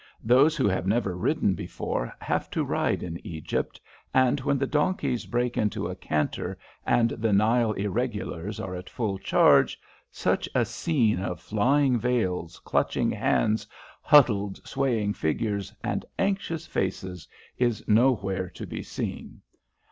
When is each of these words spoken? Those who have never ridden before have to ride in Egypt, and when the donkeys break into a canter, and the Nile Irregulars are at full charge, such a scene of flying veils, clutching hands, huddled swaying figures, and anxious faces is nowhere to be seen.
Those 0.23 0.57
who 0.57 0.67
have 0.67 0.87
never 0.87 1.15
ridden 1.15 1.53
before 1.53 2.11
have 2.19 2.49
to 2.49 2.63
ride 2.63 3.03
in 3.03 3.23
Egypt, 3.23 3.79
and 4.15 4.39
when 4.39 4.57
the 4.57 4.65
donkeys 4.65 5.27
break 5.27 5.57
into 5.59 5.85
a 5.85 5.95
canter, 5.95 6.57
and 6.87 7.11
the 7.11 7.31
Nile 7.31 7.73
Irregulars 7.73 8.59
are 8.59 8.73
at 8.73 8.89
full 8.89 9.19
charge, 9.19 9.79
such 10.09 10.49
a 10.55 10.65
scene 10.65 11.19
of 11.19 11.39
flying 11.39 11.99
veils, 11.99 12.57
clutching 12.65 13.11
hands, 13.11 13.67
huddled 14.01 14.57
swaying 14.67 15.13
figures, 15.13 15.71
and 15.83 16.03
anxious 16.17 16.65
faces 16.65 17.27
is 17.59 17.87
nowhere 17.87 18.49
to 18.49 18.65
be 18.65 18.81
seen. 18.81 19.39